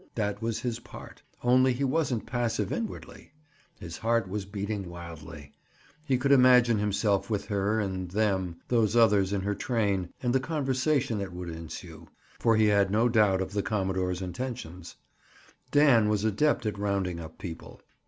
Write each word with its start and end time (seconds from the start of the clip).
That 0.15 0.41
was 0.41 0.61
his 0.61 0.79
part. 0.79 1.21
Only 1.43 1.73
he 1.73 1.83
wasn't 1.83 2.25
passive 2.25 2.71
inwardly. 2.73 3.33
His 3.79 3.97
heart 3.99 4.27
was 4.27 4.45
beating 4.45 4.89
wildly. 4.89 5.51
He 6.03 6.17
could 6.17 6.31
imagine 6.31 6.79
himself 6.79 7.29
with 7.29 7.45
her 7.45 7.79
and 7.79 8.09
them—those 8.09 8.95
others 8.95 9.31
in 9.31 9.41
her 9.41 9.53
train—and 9.53 10.33
the 10.33 10.39
conversation 10.39 11.19
that 11.19 11.33
would 11.33 11.49
ensue, 11.49 12.07
for 12.39 12.55
he 12.55 12.65
had 12.65 12.89
no 12.89 13.09
doubt 13.09 13.41
of 13.41 13.53
the 13.53 13.61
commodore's 13.61 14.23
intentions. 14.23 14.95
Dan 15.69 16.09
was 16.09 16.23
an 16.23 16.29
adept 16.29 16.65
at 16.65 16.79
rounding 16.79 17.19
up 17.19 17.37
people. 17.37 17.79